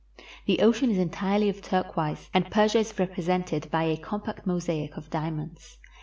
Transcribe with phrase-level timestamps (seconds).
[0.47, 5.11] The ocean is entirely of turquoise, and Persia is represented by a compact mosaic of
[5.11, 5.77] diamonds.